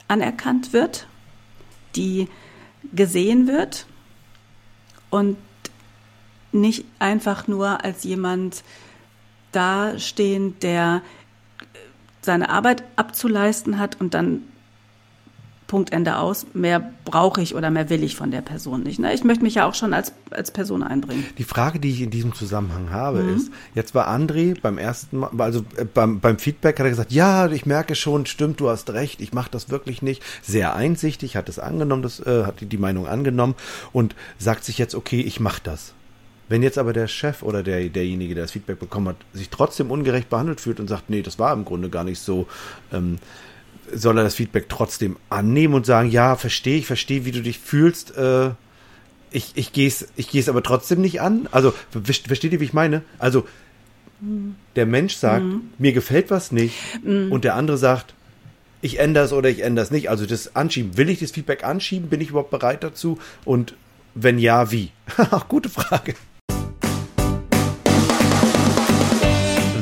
anerkannt 0.08 0.72
wird, 0.72 1.06
die 1.96 2.28
gesehen 2.92 3.46
wird 3.46 3.86
und 5.10 5.36
nicht 6.54 6.84
einfach 6.98 7.46
nur 7.48 7.84
als 7.84 8.04
jemand 8.04 8.62
dastehen, 9.52 10.58
der 10.60 11.02
seine 12.22 12.48
Arbeit 12.48 12.82
abzuleisten 12.96 13.78
hat 13.78 14.00
und 14.00 14.14
dann 14.14 14.42
Punkt 15.66 15.92
Ende 15.92 16.18
aus. 16.18 16.46
Mehr 16.54 16.92
brauche 17.04 17.40
ich 17.40 17.54
oder 17.54 17.70
mehr 17.70 17.88
will 17.90 18.02
ich 18.02 18.16
von 18.16 18.30
der 18.30 18.42
Person 18.42 18.82
nicht. 18.82 18.98
Ne? 18.98 19.14
Ich 19.14 19.24
möchte 19.24 19.42
mich 19.42 19.56
ja 19.56 19.66
auch 19.66 19.74
schon 19.74 19.94
als, 19.94 20.12
als 20.30 20.50
Person 20.50 20.82
einbringen. 20.82 21.24
Die 21.38 21.44
Frage, 21.44 21.80
die 21.80 21.90
ich 21.90 22.02
in 22.02 22.10
diesem 22.10 22.34
Zusammenhang 22.34 22.90
habe, 22.90 23.22
mhm. 23.22 23.36
ist, 23.36 23.50
jetzt 23.74 23.94
war 23.94 24.08
André 24.08 24.56
beim 24.60 24.78
ersten 24.78 25.18
Mal, 25.18 25.30
also 25.38 25.64
äh, 25.76 25.84
beim, 25.84 26.20
beim 26.20 26.38
Feedback 26.38 26.78
hat 26.78 26.86
er 26.86 26.90
gesagt, 26.90 27.12
ja, 27.12 27.50
ich 27.50 27.66
merke 27.66 27.94
schon, 27.94 28.26
stimmt, 28.26 28.60
du 28.60 28.68
hast 28.68 28.90
recht, 28.90 29.20
ich 29.20 29.32
mache 29.32 29.50
das 29.50 29.70
wirklich 29.70 30.02
nicht. 30.02 30.22
Sehr 30.42 30.76
einsichtig, 30.76 31.36
hat 31.36 31.48
es 31.48 31.58
angenommen, 31.58 32.02
das, 32.02 32.20
äh, 32.20 32.44
hat 32.44 32.60
die, 32.60 32.66
die 32.66 32.78
Meinung 32.78 33.06
angenommen 33.06 33.54
und 33.92 34.14
sagt 34.38 34.64
sich 34.64 34.78
jetzt, 34.78 34.94
okay, 34.94 35.20
ich 35.22 35.40
mache 35.40 35.60
das. 35.64 35.94
Wenn 36.48 36.62
jetzt 36.62 36.78
aber 36.78 36.92
der 36.92 37.08
Chef 37.08 37.42
oder 37.42 37.62
der, 37.62 37.88
derjenige, 37.88 38.34
der 38.34 38.44
das 38.44 38.52
Feedback 38.52 38.78
bekommen 38.78 39.08
hat, 39.08 39.16
sich 39.32 39.48
trotzdem 39.48 39.90
ungerecht 39.90 40.28
behandelt 40.28 40.60
fühlt 40.60 40.80
und 40.80 40.88
sagt, 40.88 41.08
nee, 41.08 41.22
das 41.22 41.38
war 41.38 41.52
im 41.52 41.64
Grunde 41.64 41.88
gar 41.88 42.04
nicht 42.04 42.20
so, 42.20 42.46
ähm, 42.92 43.18
soll 43.92 44.18
er 44.18 44.24
das 44.24 44.34
Feedback 44.34 44.68
trotzdem 44.68 45.16
annehmen 45.30 45.74
und 45.74 45.86
sagen, 45.86 46.10
ja, 46.10 46.36
verstehe 46.36 46.78
ich, 46.78 46.86
verstehe, 46.86 47.24
wie 47.24 47.32
du 47.32 47.42
dich 47.42 47.58
fühlst. 47.58 48.16
Äh, 48.16 48.50
ich 49.30 49.52
ich 49.54 49.72
gehe 49.72 49.88
es 49.88 50.08
ich 50.16 50.28
geh's 50.30 50.48
aber 50.48 50.62
trotzdem 50.62 51.00
nicht 51.00 51.20
an. 51.20 51.48
Also, 51.50 51.74
versteht 51.90 52.52
ihr, 52.52 52.60
wie 52.60 52.64
ich 52.64 52.72
meine? 52.72 53.02
Also, 53.18 53.46
der 54.76 54.86
Mensch 54.86 55.16
sagt, 55.16 55.44
mhm. 55.44 55.70
mir 55.78 55.92
gefällt 55.92 56.30
was 56.30 56.52
nicht 56.52 56.76
mhm. 57.02 57.30
und 57.30 57.44
der 57.44 57.56
andere 57.56 57.78
sagt, 57.78 58.14
ich 58.80 58.98
ändere 58.98 59.24
es 59.24 59.32
oder 59.32 59.48
ich 59.48 59.60
ändere 59.60 59.84
es 59.84 59.90
nicht. 59.90 60.10
Also 60.10 60.26
das 60.26 60.56
Anschieben, 60.56 60.96
will 60.96 61.08
ich 61.08 61.18
das 61.18 61.30
Feedback 61.30 61.64
anschieben? 61.64 62.10
Bin 62.10 62.20
ich 62.20 62.30
überhaupt 62.30 62.50
bereit 62.50 62.84
dazu? 62.84 63.18
Und 63.44 63.74
wenn 64.14 64.38
ja, 64.38 64.70
wie? 64.70 64.90
Gute 65.48 65.68
Frage. 65.68 66.14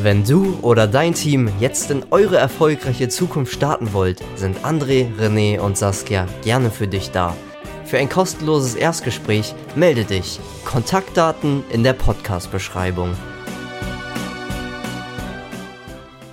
Wenn 0.02 0.25
du 0.25 0.59
oder 0.62 0.88
dein 0.88 1.14
Team 1.14 1.49
jetzt 1.61 1.92
in 1.92 2.02
eure 2.11 2.37
erfolgreiche 2.37 3.09
Zukunft 3.09 3.52
starten 3.52 3.92
wollt, 3.92 4.21
sind 4.35 4.59
André, 4.64 5.06
René 5.16 5.61
und 5.61 5.78
Saskia 5.78 6.26
gerne 6.42 6.73
für 6.73 6.88
dich 6.88 7.12
da. 7.12 7.37
Für 7.85 7.99
ein 7.99 8.09
kostenloses 8.09 8.75
Erstgespräch 8.75 9.54
melde 9.76 10.04
dich. 10.04 10.40
Kontaktdaten 10.64 11.62
in 11.71 11.85
der 11.85 11.92
Podcast-Beschreibung. 11.92 13.14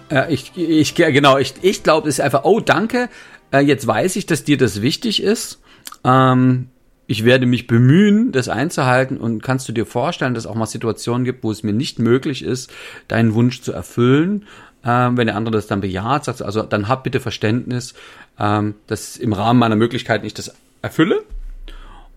Ja, 0.10 0.28
ich, 0.28 0.52
ich, 0.58 0.96
genau, 0.96 1.38
ich, 1.38 1.54
ich 1.62 1.84
glaube, 1.84 2.10
es 2.10 2.16
ist 2.16 2.22
einfach, 2.22 2.46
oh, 2.46 2.62
danke, 2.62 3.08
äh, 3.52 3.60
jetzt 3.60 3.86
weiß 3.86 4.16
ich, 4.16 4.26
dass 4.26 4.44
dir 4.44 4.58
das 4.58 4.82
wichtig 4.82 5.22
ist. 5.22 5.62
Ähm, 6.04 6.70
ich 7.10 7.25
werde 7.25 7.48
mich 7.48 7.66
bemühen, 7.66 8.32
das 8.32 8.50
einzuhalten 8.50 9.18
und 9.18 9.42
kannst 9.42 9.68
du 9.68 9.72
dir 9.72 9.88
vorstellen, 9.88 10.36
dass 10.36 10.44
es 10.44 10.50
auch 10.50 10.54
mal 10.54 10.68
Situationen 10.68 11.25
gibt, 11.25 11.44
wo 11.44 11.50
es 11.50 11.63
mir 11.63 11.74
nicht 11.74 11.98
möglich 11.98 12.44
ist, 12.44 12.72
deinen 13.08 13.34
Wunsch 13.34 13.63
zu 13.63 13.74
erfüllen. 13.74 14.46
Ähm, 14.86 15.18
wenn 15.18 15.25
der 15.25 15.36
andere 15.36 15.54
das 15.54 15.66
dann 15.66 15.82
bejaht, 15.82 16.25
sagt 16.25 16.44
also 16.44 16.62
dann 16.62 16.88
hab 16.88 17.04
bitte 17.04 17.20
Verständnis, 17.20 17.96
ähm, 18.39 18.75
dass 18.86 19.18
im 19.18 19.34
Rahmen 19.34 19.60
meiner 19.60 19.75
Möglichkeiten 19.75 20.24
ich 20.24 20.36
das 20.36 20.54
erfülle. 20.84 21.24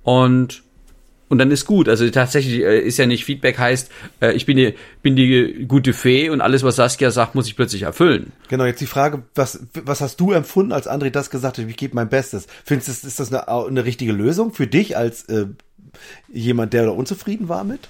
Und 0.02 0.62
und 1.32 1.38
dann 1.38 1.50
ist 1.50 1.64
gut. 1.64 1.88
Also 1.88 2.10
tatsächlich 2.10 2.60
äh, 2.60 2.78
ist 2.80 2.98
ja 2.98 3.06
nicht 3.06 3.24
Feedback 3.24 3.58
heißt, 3.58 3.90
äh, 4.20 4.32
ich 4.32 4.44
bin 4.44 4.58
die, 4.58 4.74
bin 5.00 5.16
die 5.16 5.64
gute 5.66 5.94
Fee 5.94 6.28
und 6.28 6.42
alles, 6.42 6.62
was 6.62 6.76
Saskia 6.76 7.10
sagt, 7.10 7.34
muss 7.34 7.46
ich 7.46 7.56
plötzlich 7.56 7.84
erfüllen. 7.84 8.32
Genau, 8.48 8.66
jetzt 8.66 8.82
die 8.82 8.86
Frage, 8.86 9.22
was, 9.34 9.60
was 9.82 10.02
hast 10.02 10.20
du 10.20 10.32
empfunden, 10.32 10.72
als 10.72 10.86
André 10.86 11.08
das 11.08 11.30
gesagt 11.30 11.56
hat, 11.56 11.64
ich 11.66 11.76
gebe 11.78 11.94
mein 11.94 12.10
Bestes? 12.10 12.48
Findest 12.66 13.02
du, 13.02 13.06
ist 13.06 13.18
das 13.18 13.32
eine, 13.32 13.48
eine 13.48 13.86
richtige 13.86 14.12
Lösung 14.12 14.52
für 14.52 14.66
dich 14.66 14.94
als 14.94 15.24
äh, 15.30 15.46
jemand, 16.30 16.74
der 16.74 16.84
da 16.84 16.90
unzufrieden 16.90 17.48
war 17.48 17.64
mit? 17.64 17.88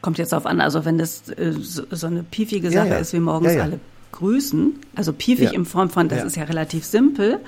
Kommt 0.00 0.18
jetzt 0.18 0.34
auf 0.34 0.46
an, 0.46 0.60
also 0.60 0.84
wenn 0.84 0.98
das 0.98 1.28
äh, 1.30 1.50
so, 1.50 1.82
so, 1.90 2.06
eine 2.06 2.22
piefige 2.22 2.70
Sache 2.70 2.86
ja, 2.86 2.94
ja. 2.94 3.00
ist, 3.00 3.12
wie 3.12 3.18
morgens 3.18 3.54
ja, 3.54 3.64
alle 3.64 3.80
grüßen, 4.12 4.78
also 4.94 5.12
piefig 5.12 5.52
in 5.52 5.64
Form 5.64 5.90
von, 5.90 6.08
das 6.08 6.22
ist 6.22 6.36
ja 6.36 6.44
relativ 6.44 6.84
simpel, 6.84 7.40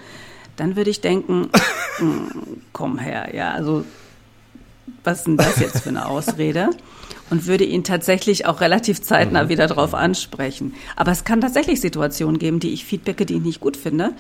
dann 0.57 0.75
würde 0.75 0.91
ich 0.91 1.01
denken, 1.01 1.51
hm, 1.99 2.31
komm 2.73 2.99
her, 2.99 3.33
ja, 3.33 3.53
also 3.53 3.85
was 5.05 5.19
ist 5.19 5.27
denn 5.27 5.37
das 5.37 5.59
jetzt 5.61 5.81
für 5.81 5.89
eine 5.89 6.07
Ausrede? 6.07 6.71
Und 7.29 7.47
würde 7.47 7.65
ihn 7.65 7.83
tatsächlich 7.83 8.47
auch 8.47 8.61
relativ 8.61 9.03
zeitnah 9.03 9.45
mhm. 9.45 9.49
wieder 9.49 9.67
darauf 9.67 9.95
ansprechen. 9.95 10.75
Aber 10.95 11.11
es 11.11 11.25
kann 11.25 11.41
tatsächlich 11.41 11.81
Situationen 11.81 12.39
geben, 12.39 12.61
die 12.61 12.73
ich 12.73 12.85
feedbacke, 12.85 13.27
die 13.27 13.35
ich 13.35 13.43
nicht 13.43 13.61
gut 13.61 13.77
finde, 13.77 14.13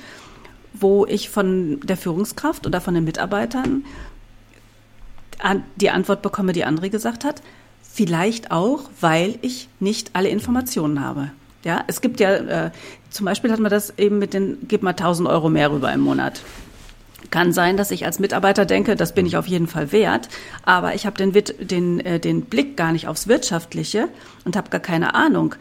wo 0.73 1.07
ich 1.07 1.31
von 1.31 1.81
der 1.85 1.97
Führungskraft 1.97 2.67
oder 2.67 2.81
von 2.81 2.95
den 2.95 3.05
Mitarbeitern 3.05 3.85
die 5.77 5.91
Antwort 5.91 6.23
bekomme, 6.23 6.53
die 6.53 6.67
André 6.67 6.89
gesagt 6.89 7.25
hat. 7.25 7.43
Vielleicht 7.83 8.51
auch, 8.51 8.91
weil 9.01 9.39
ich 9.43 9.69
nicht 9.81 10.11
alle 10.15 10.29
Informationen 10.29 11.01
habe. 11.01 11.31
Ja, 11.65 11.85
es 11.87 12.01
gibt 12.01 12.21
ja, 12.21 12.35
äh, 12.35 12.71
zum 13.11 13.27
Beispiel 13.27 13.51
hat 13.51 13.59
man 13.59 13.71
das 13.71 13.99
eben 13.99 14.19
mit 14.19 14.35
den, 14.35 14.59
gib 14.69 14.83
mal 14.83 14.91
1000 14.91 15.29
Euro 15.29 15.49
mehr 15.49 15.71
rüber 15.71 15.93
im 15.93 16.01
Monat. 16.01 16.43
Kann 17.31 17.53
sein, 17.53 17.77
dass 17.77 17.91
ich 17.91 18.05
als 18.05 18.19
Mitarbeiter 18.19 18.67
denke, 18.67 18.95
das 18.95 19.15
bin 19.15 19.27
ich 19.27 19.37
auf 19.37 19.47
jeden 19.47 19.67
Fall 19.67 19.91
wert, 19.91 20.29
aber 20.65 20.95
ich 20.95 21.07
habe 21.07 21.17
den, 21.17 21.33
den, 21.67 22.01
äh, 22.01 22.21
den 22.21 22.43
Blick 22.43 22.77
gar 22.77 22.93
nicht 22.93 23.09
aufs 23.09 23.27
Wirtschaftliche 23.27 24.09
und 24.45 24.55
habe 24.55 24.71
gar 24.71 24.81
keine 24.81 25.15
Ahnung, 25.15 25.55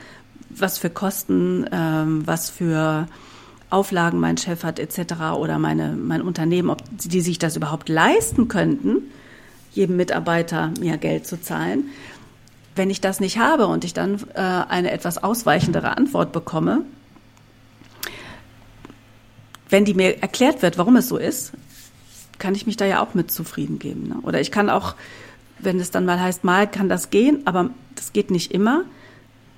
was 0.49 0.77
für 0.77 0.89
Kosten, 0.89 1.65
ähm, 1.71 2.23
was 2.25 2.49
für 2.49 3.07
Auflagen 3.69 4.19
mein 4.19 4.37
Chef 4.37 4.63
hat 4.63 4.79
etc. 4.79 5.37
oder 5.37 5.57
meine, 5.57 5.93
mein 5.93 6.21
Unternehmen, 6.21 6.69
ob 6.69 6.81
die 6.91 7.21
sich 7.21 7.39
das 7.39 7.55
überhaupt 7.55 7.89
leisten 7.89 8.47
könnten, 8.47 9.11
jedem 9.71 9.97
Mitarbeiter 9.97 10.71
mehr 10.79 10.97
Geld 10.97 11.25
zu 11.25 11.41
zahlen. 11.41 11.85
Wenn 12.75 12.89
ich 12.89 13.01
das 13.01 13.19
nicht 13.19 13.39
habe 13.39 13.67
und 13.67 13.83
ich 13.85 13.93
dann 13.93 14.19
äh, 14.33 14.39
eine 14.39 14.91
etwas 14.91 15.23
ausweichendere 15.23 15.97
Antwort 15.97 16.31
bekomme, 16.31 16.81
wenn 19.69 19.85
die 19.85 19.93
mir 19.93 20.21
erklärt 20.21 20.61
wird, 20.61 20.77
warum 20.77 20.95
es 20.95 21.07
so 21.07 21.17
ist, 21.17 21.53
kann 22.39 22.55
ich 22.55 22.65
mich 22.65 22.77
da 22.77 22.85
ja 22.85 23.01
auch 23.01 23.13
mit 23.13 23.31
zufrieden 23.31 23.79
geben. 23.79 24.07
Ne? 24.09 24.15
Oder 24.23 24.41
ich 24.41 24.51
kann 24.51 24.69
auch, 24.69 24.95
wenn 25.59 25.79
es 25.79 25.91
dann 25.91 26.05
mal 26.05 26.19
heißt, 26.19 26.43
mal 26.43 26.69
kann 26.69 26.89
das 26.89 27.09
gehen, 27.09 27.41
aber 27.45 27.69
das 27.95 28.13
geht 28.13 28.31
nicht 28.31 28.51
immer, 28.51 28.83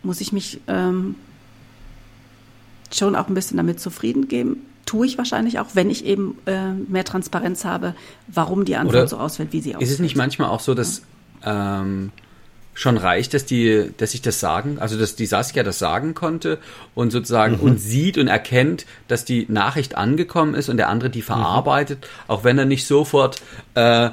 muss 0.04 0.22
ich 0.22 0.32
mich 0.32 0.62
ähm, 0.68 1.16
schon 2.94 3.16
auch 3.16 3.28
ein 3.28 3.34
bisschen 3.34 3.58
damit 3.58 3.80
zufrieden 3.80 4.28
geben. 4.28 4.66
Tue 4.86 5.06
ich 5.06 5.18
wahrscheinlich 5.18 5.60
auch, 5.60 5.68
wenn 5.74 5.90
ich 5.90 6.06
eben 6.06 6.38
äh, 6.46 6.72
mehr 6.72 7.04
Transparenz 7.04 7.66
habe, 7.66 7.94
warum 8.28 8.64
die 8.64 8.78
Antwort 8.78 8.96
Oder 8.96 9.08
so 9.08 9.18
ausfällt, 9.18 9.52
wie 9.52 9.60
sie 9.60 9.76
ausfällt. 9.76 9.90
Ist 9.90 9.96
es 9.96 10.00
nicht 10.00 10.16
manchmal 10.16 10.50
auch 10.50 10.62
so, 10.62 10.74
dass 10.74 11.02
ja. 11.44 11.82
ähm, 11.82 12.12
schon 12.77 12.98
reicht, 12.98 13.34
dass 13.34 13.43
die, 13.43 13.89
dass 13.98 14.13
ich 14.13 14.22
das 14.22 14.39
sagen, 14.39 14.77
also 14.77 15.00
dass 15.00 15.15
die 15.15 15.25
Saskia 15.25 15.63
das 15.63 15.79
sagen 15.79 16.13
konnte 16.13 16.60
und 16.93 17.12
sozusagen 17.12 17.55
mhm. 17.55 17.62
und 17.62 17.77
sieht 17.79 18.19
und 18.19 18.27
erkennt, 18.27 18.86
dass 19.07 19.25
die 19.25 19.48
Nachricht 19.50 19.98
angekommen 19.98 20.53
ist 20.53 20.69
und 20.69 20.77
der 20.77 20.88
andere 20.88 21.10
die 21.10 21.24
verarbeitet, 21.24 22.01
mhm. 22.01 22.31
auch 22.31 22.43
wenn 22.43 22.60
er 22.60 22.65
nicht 22.65 22.86
sofort, 22.86 23.41
äh, 23.74 24.12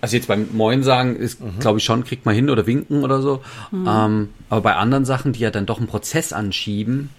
also 0.00 0.16
jetzt 0.16 0.26
beim 0.26 0.48
Moin 0.52 0.82
sagen 0.82 1.16
ist, 1.16 1.42
mhm. 1.42 1.58
glaube 1.60 1.80
ich 1.80 1.84
schon, 1.84 2.02
kriegt 2.02 2.24
man 2.24 2.34
hin 2.34 2.48
oder 2.48 2.66
winken 2.66 3.04
oder 3.04 3.20
so. 3.20 3.42
Mhm. 3.70 3.86
Ähm, 3.86 4.28
aber 4.48 4.62
bei 4.62 4.74
anderen 4.74 5.04
Sachen, 5.04 5.34
die 5.34 5.40
ja 5.40 5.50
dann 5.50 5.66
doch 5.66 5.76
einen 5.76 5.86
Prozess 5.86 6.32
anschieben, 6.32 7.10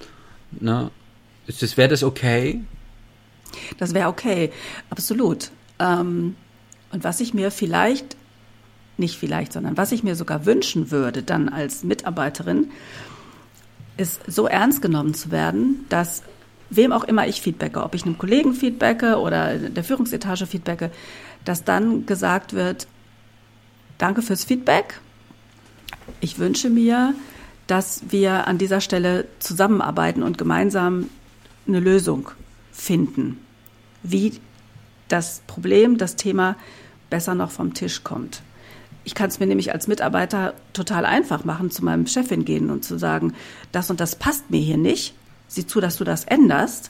ne, 0.60 0.90
ist 1.46 1.62
das, 1.62 1.78
wäre 1.78 1.90
das 1.90 2.04
okay? 2.04 2.62
Das 3.78 3.94
wäre 3.94 4.10
okay, 4.10 4.52
absolut. 4.90 5.52
Ähm, 5.78 6.36
und 6.92 7.04
was 7.04 7.20
ich 7.20 7.36
mir 7.36 7.52
vielleicht 7.52 8.18
nicht 8.98 9.18
vielleicht, 9.18 9.54
sondern 9.54 9.78
was 9.78 9.92
ich 9.92 10.04
mir 10.04 10.16
sogar 10.16 10.46
wünschen 10.46 10.92
würde, 10.92 11.24
dann 11.24 11.50
als 11.50 11.84
Mitarbeiterin, 11.84 12.72
ist 13.98 14.22
so 14.28 14.48
ernst 14.48 14.82
genommen 14.82 15.14
zu 15.14 15.32
werden, 15.32 15.86
dass 15.90 16.24
wem 16.70 16.92
auch 16.92 17.04
immer 17.04 17.28
ich 17.28 17.42
feedbacke, 17.42 17.84
ob 17.84 17.94
ich 17.94 18.06
einem 18.06 18.18
Kollegen 18.18 18.54
feedbacke 18.54 19.20
oder 19.20 19.58
der 19.58 19.84
Führungsetage 19.84 20.48
feedbacke, 20.48 20.92
dass 21.46 21.64
dann 21.64 22.06
gesagt 22.06 22.54
wird, 22.54 22.88
danke 23.98 24.22
fürs 24.22 24.44
Feedback. 24.44 25.00
Ich 26.20 26.40
wünsche 26.40 26.70
mir, 26.70 27.14
dass 27.68 28.02
wir 28.10 28.48
an 28.48 28.58
dieser 28.58 28.82
Stelle 28.82 29.28
zusammenarbeiten 29.40 30.24
und 30.24 30.38
gemeinsam 30.38 31.10
eine 31.68 31.80
Lösung 31.80 32.32
finden, 32.72 33.40
wie 34.02 34.40
das 35.08 35.42
Problem, 35.48 35.98
das 35.98 36.16
Thema 36.16 36.56
besser 37.10 37.36
noch 37.36 37.52
vom 37.52 37.74
Tisch 37.74 38.04
kommt. 38.04 38.42
Ich 39.04 39.16
kann 39.16 39.30
es 39.30 39.40
mir 39.40 39.48
nämlich 39.48 39.74
als 39.74 39.88
Mitarbeiter 39.88 40.54
total 40.72 41.06
einfach 41.06 41.44
machen, 41.44 41.72
zu 41.72 41.84
meinem 41.84 42.08
Chefin 42.08 42.46
gehen 42.46 42.70
und 42.70 42.86
zu 42.86 42.98
sagen, 42.98 43.34
das 43.72 43.90
und 43.90 44.00
das 44.00 44.16
passt 44.16 44.50
mir 44.50 44.62
hier 44.62 44.78
nicht. 44.78 45.14
Sieh 45.48 45.68
zu, 45.68 45.82
dass 45.82 45.98
du 45.98 46.04
das 46.04 46.24
änderst. 46.24 46.90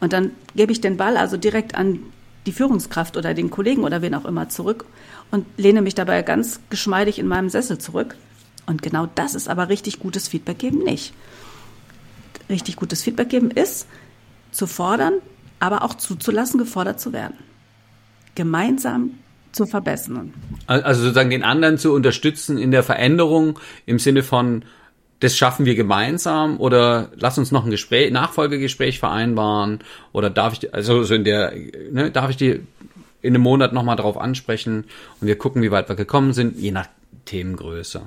Und 0.00 0.12
dann 0.12 0.32
gebe 0.56 0.72
ich 0.72 0.80
den 0.80 0.96
Ball 0.96 1.16
also 1.16 1.36
direkt 1.36 1.74
an 1.76 2.00
die 2.46 2.52
Führungskraft 2.52 3.16
oder 3.16 3.34
den 3.34 3.50
Kollegen 3.50 3.84
oder 3.84 4.02
wen 4.02 4.14
auch 4.14 4.24
immer 4.24 4.48
zurück 4.48 4.84
und 5.30 5.46
lehne 5.56 5.82
mich 5.82 5.94
dabei 5.94 6.22
ganz 6.22 6.60
geschmeidig 6.70 7.18
in 7.18 7.28
meinem 7.28 7.48
Sessel 7.48 7.78
zurück. 7.78 8.16
Und 8.66 8.82
genau 8.82 9.06
das 9.14 9.34
ist 9.34 9.48
aber 9.48 9.68
richtig 9.68 10.00
gutes 10.00 10.28
Feedback 10.28 10.58
geben 10.58 10.78
nicht. 10.80 11.14
Richtig 12.48 12.76
gutes 12.76 13.02
Feedback 13.02 13.28
geben 13.28 13.50
ist 13.50 13.86
zu 14.50 14.66
fordern, 14.66 15.14
aber 15.60 15.82
auch 15.82 15.94
zuzulassen, 15.94 16.58
gefordert 16.58 17.00
zu 17.00 17.12
werden. 17.12 17.36
Gemeinsam 18.34 19.12
zu 19.52 19.66
verbessern. 19.66 20.32
Also 20.66 21.02
sozusagen 21.02 21.30
den 21.30 21.44
anderen 21.44 21.78
zu 21.78 21.92
unterstützen 21.92 22.58
in 22.58 22.70
der 22.70 22.82
Veränderung 22.82 23.58
im 23.86 23.98
Sinne 23.98 24.22
von, 24.22 24.64
das 25.20 25.36
schaffen 25.36 25.66
wir 25.66 25.74
gemeinsam 25.74 26.58
oder 26.58 27.10
lass 27.16 27.38
uns 27.38 27.52
noch 27.52 27.64
ein 27.64 27.70
Gespräch, 27.70 28.10
Nachfolgegespräch 28.10 28.98
vereinbaren 28.98 29.80
oder 30.12 30.30
darf 30.30 30.54
ich, 30.54 30.74
also 30.74 31.04
so 31.04 31.14
in 31.14 31.24
der, 31.24 31.52
ne, 31.92 32.10
darf 32.10 32.30
ich 32.30 32.36
die 32.36 32.60
in 33.20 33.34
einem 33.34 33.42
Monat 33.42 33.72
nochmal 33.72 33.96
drauf 33.96 34.18
ansprechen 34.18 34.84
und 35.20 35.26
wir 35.28 35.38
gucken, 35.38 35.62
wie 35.62 35.70
weit 35.70 35.88
wir 35.88 35.94
gekommen 35.94 36.32
sind, 36.32 36.58
je 36.58 36.72
nach 36.72 36.88
Themengröße. 37.24 38.02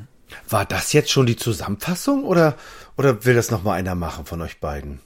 War 0.50 0.66
das 0.66 0.92
jetzt 0.92 1.12
schon 1.12 1.26
die 1.26 1.38
Zusammenfassung 1.38 2.26
oder, 2.26 2.58
oder 2.98 3.24
will 3.24 3.36
das 3.36 3.50
nochmal 3.52 3.80
einer 3.80 3.96
machen 3.96 4.26
von 4.26 4.42
euch 4.42 4.60
beiden? 4.60 5.00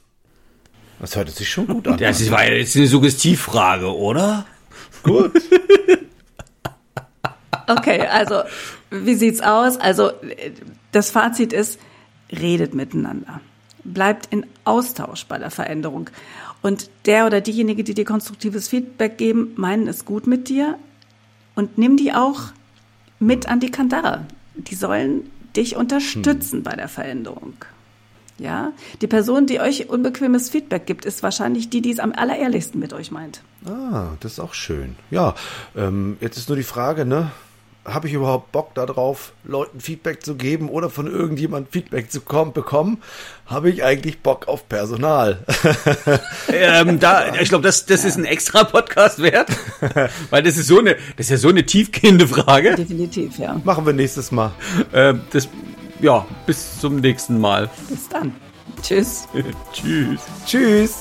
Das 0.98 1.14
hört 1.14 1.30
sich 1.30 1.48
schon 1.48 1.68
gut 1.68 1.86
an. 1.86 1.96
Das 1.98 2.30
war 2.30 2.44
jetzt 2.44 2.76
eine 2.76 2.88
Suggestivfrage, 2.88 3.94
oder? 3.94 4.46
gut. 5.02 5.32
Okay, 7.78 8.00
also 8.06 8.42
wie 8.90 9.14
sieht's 9.14 9.40
aus? 9.40 9.76
Also 9.76 10.12
das 10.92 11.10
Fazit 11.10 11.52
ist, 11.52 11.78
redet 12.30 12.74
miteinander. 12.74 13.40
Bleibt 13.84 14.26
in 14.26 14.46
Austausch 14.64 15.24
bei 15.26 15.38
der 15.38 15.50
Veränderung. 15.50 16.10
Und 16.62 16.90
der 17.06 17.26
oder 17.26 17.40
diejenige, 17.40 17.84
die 17.84 17.94
dir 17.94 18.04
konstruktives 18.04 18.68
Feedback 18.68 19.16
geben, 19.16 19.52
meinen 19.56 19.88
es 19.88 20.04
gut 20.04 20.26
mit 20.26 20.48
dir 20.48 20.78
und 21.54 21.78
nimm 21.78 21.96
die 21.96 22.12
auch 22.12 22.40
mit 23.18 23.48
an 23.48 23.60
die 23.60 23.70
Kandare. 23.70 24.26
Die 24.54 24.74
sollen 24.74 25.30
dich 25.56 25.76
unterstützen 25.76 26.58
hm. 26.58 26.62
bei 26.62 26.76
der 26.76 26.88
Veränderung. 26.88 27.54
Ja, 28.38 28.72
die 29.02 29.06
Person, 29.06 29.46
die 29.46 29.60
euch 29.60 29.90
unbequemes 29.90 30.48
Feedback 30.48 30.86
gibt, 30.86 31.04
ist 31.04 31.22
wahrscheinlich 31.22 31.68
die, 31.68 31.82
die 31.82 31.90
es 31.90 31.98
am 31.98 32.12
allerehrlichsten 32.12 32.80
mit 32.80 32.94
euch 32.94 33.10
meint. 33.10 33.42
Ah, 33.66 34.12
das 34.20 34.32
ist 34.32 34.40
auch 34.40 34.54
schön. 34.54 34.96
Ja, 35.10 35.34
ähm, 35.76 36.16
jetzt 36.22 36.38
ist 36.38 36.48
nur 36.48 36.56
die 36.56 36.62
Frage, 36.62 37.04
ne? 37.04 37.32
Habe 37.84 38.08
ich 38.08 38.14
überhaupt 38.14 38.52
Bock 38.52 38.74
darauf, 38.74 39.32
Leuten 39.44 39.80
Feedback 39.80 40.22
zu 40.24 40.34
geben 40.34 40.68
oder 40.68 40.90
von 40.90 41.06
irgendjemand 41.06 41.70
Feedback 41.70 42.10
zu 42.10 42.20
kommen, 42.20 42.52
bekommen? 42.52 43.02
Habe 43.46 43.70
ich 43.70 43.82
eigentlich 43.82 44.20
Bock 44.20 44.48
auf 44.48 44.68
Personal? 44.68 45.44
ähm, 46.52 47.00
da, 47.00 47.34
ich 47.34 47.48
glaube, 47.48 47.64
das, 47.64 47.86
das 47.86 48.04
ist 48.04 48.16
ein 48.16 48.24
extra 48.24 48.64
Podcast 48.64 49.22
wert, 49.22 49.48
weil 50.30 50.42
das 50.42 50.56
ist 50.56 50.66
so 50.66 50.78
eine, 50.78 50.94
das 51.16 51.26
ist 51.26 51.30
ja 51.30 51.36
so 51.38 51.48
eine 51.48 51.64
tiefgehende 51.64 52.28
Frage. 52.28 52.74
Definitiv, 52.76 53.38
ja. 53.38 53.60
Machen 53.64 53.86
wir 53.86 53.92
nächstes 53.92 54.30
Mal. 54.30 54.52
Ähm, 54.92 55.22
das, 55.30 55.48
ja, 56.00 56.26
bis 56.46 56.78
zum 56.80 56.96
nächsten 56.96 57.40
Mal. 57.40 57.70
Bis 57.88 58.08
dann. 58.08 58.34
Tschüss. 58.82 59.26
Tschüss. 59.72 60.20
Tschüss. 60.46 61.00